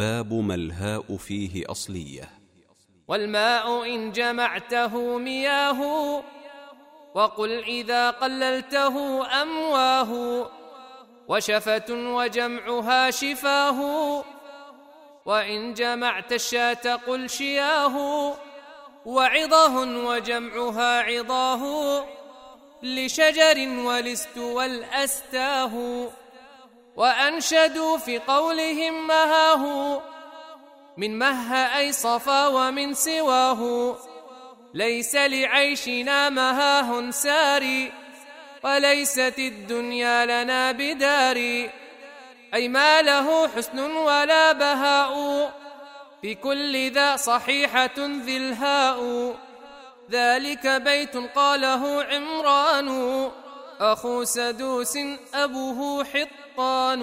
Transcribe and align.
باب 0.00 0.32
ما 0.32 0.54
الهاء 0.54 1.16
فيه 1.16 1.64
أصلية. 1.70 2.28
والماء 3.08 3.94
إن 3.94 4.12
جمعته 4.12 5.18
مياه 5.18 5.80
وقل 7.14 7.64
إذا 7.64 8.10
قللته 8.10 9.26
أمواه 9.42 10.12
وشفة 11.28 11.84
وجمعها 11.90 13.10
شفاه 13.10 13.80
وإن 15.26 15.74
جمعت 15.74 16.32
الشاة 16.32 16.94
قل 17.06 17.30
شياه 17.30 18.34
وعظه 19.06 19.74
وجمعها 20.08 21.02
عظاه 21.02 22.04
لشجر 22.82 23.68
ولست 23.68 24.38
والأستاه. 24.38 25.74
وأنشدوا 26.96 27.98
في 27.98 28.18
قولهم 28.18 29.06
مهاه 29.06 30.02
من 30.96 31.18
مه 31.18 31.54
أي 31.54 31.92
صفا 31.92 32.46
ومن 32.46 32.94
سواه. 32.94 33.96
ليس 34.74 35.14
لعيشنا 35.14 36.28
مهاه 36.30 37.10
ساري 37.10 37.92
وليست 38.62 39.34
الدنيا 39.38 40.26
لنا 40.26 40.72
بداري. 40.72 41.70
أي 42.54 42.68
ما 42.68 43.02
له 43.02 43.48
حسن 43.48 43.78
ولا 43.80 44.52
بهاء 44.52 45.14
في 46.22 46.34
كل 46.34 46.90
ذا 46.90 47.16
صحيحة 47.16 47.98
ذي 47.98 48.36
الهاء. 48.36 49.34
ذلك 50.10 50.66
بيت 50.66 51.16
قاله 51.16 52.04
عمران. 52.04 53.30
أخو 53.80 54.24
سدوس 54.24 54.98
أبوه 55.34 56.04
حطان 56.04 57.00